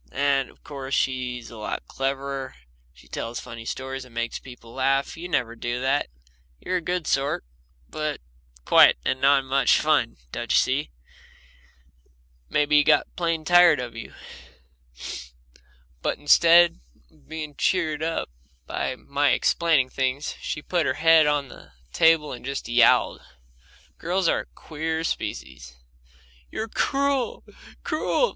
[0.13, 2.55] And, of course, she's a lot cleverer.
[2.91, 6.07] She tells funny stories and makes people laugh; you never do that
[6.59, 7.45] You're a good sort,
[7.87, 8.19] but
[8.65, 10.89] quiet and not much fun, don't you see?
[12.49, 14.15] Maybe he got plain tired of you."
[16.01, 16.79] But instead
[17.11, 18.31] of being cheered up
[18.65, 23.21] by my explaining things, she put her head on the table and just yowled.
[23.99, 25.75] Girls are a queer species.
[26.49, 27.43] "You're cruel,
[27.83, 28.29] cruel!"